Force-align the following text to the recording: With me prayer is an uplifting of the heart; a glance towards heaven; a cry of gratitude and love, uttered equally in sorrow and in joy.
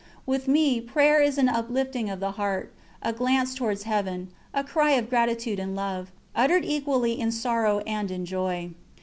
With 0.25 0.47
me 0.47 0.81
prayer 0.81 1.21
is 1.21 1.37
an 1.37 1.47
uplifting 1.47 2.09
of 2.09 2.19
the 2.19 2.31
heart; 2.31 2.73
a 3.03 3.13
glance 3.13 3.53
towards 3.53 3.83
heaven; 3.83 4.29
a 4.51 4.63
cry 4.63 4.93
of 4.93 5.11
gratitude 5.11 5.59
and 5.59 5.75
love, 5.75 6.11
uttered 6.35 6.65
equally 6.65 7.19
in 7.19 7.31
sorrow 7.31 7.83
and 7.85 8.09
in 8.09 8.25
joy. 8.25 8.71